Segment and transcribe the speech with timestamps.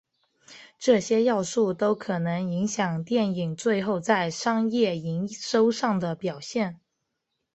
[0.79, 6.79] 这些要素都可能影响电影最后在商业营收上的表现。